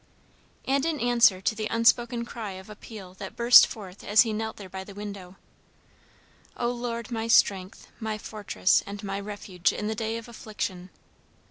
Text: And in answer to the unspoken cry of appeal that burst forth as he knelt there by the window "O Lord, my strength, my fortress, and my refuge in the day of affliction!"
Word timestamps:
And 0.65 0.83
in 0.83 0.99
answer 0.99 1.41
to 1.41 1.53
the 1.53 1.67
unspoken 1.67 2.25
cry 2.25 2.53
of 2.53 2.71
appeal 2.71 3.13
that 3.19 3.35
burst 3.35 3.67
forth 3.67 4.03
as 4.03 4.21
he 4.21 4.33
knelt 4.33 4.57
there 4.57 4.67
by 4.67 4.83
the 4.83 4.95
window 4.95 5.35
"O 6.57 6.71
Lord, 6.71 7.11
my 7.11 7.27
strength, 7.27 7.85
my 7.99 8.17
fortress, 8.17 8.81
and 8.87 9.03
my 9.03 9.19
refuge 9.19 9.71
in 9.71 9.85
the 9.85 9.93
day 9.93 10.17
of 10.17 10.27
affliction!" 10.27 10.89